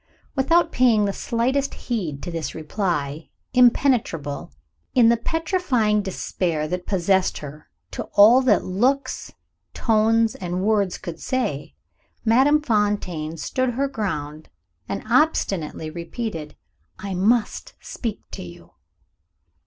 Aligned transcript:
Without 0.35 0.71
paying 0.71 1.05
the 1.05 1.13
slightest 1.13 1.75
heed 1.75 2.23
to 2.23 2.31
this 2.31 2.55
reply 2.55 3.29
impenetrable, 3.53 4.51
in 4.95 5.09
the 5.09 5.15
petrifying 5.15 6.01
despair 6.01 6.67
that 6.67 6.87
possessed 6.87 7.37
her, 7.37 7.69
to 7.91 8.05
all 8.13 8.41
that 8.41 8.63
looks, 8.65 9.31
tones, 9.75 10.33
and 10.33 10.63
words 10.63 10.97
could 10.97 11.19
say 11.19 11.75
Madame 12.25 12.63
Fontaine 12.63 13.37
stood 13.37 13.73
her 13.75 13.87
ground, 13.87 14.49
and 14.89 15.03
obstinately 15.07 15.91
repeated, 15.91 16.55
"I 16.97 17.13
must 17.13 17.75
speak 17.79 18.21
to 18.31 18.41
you." 18.41 18.71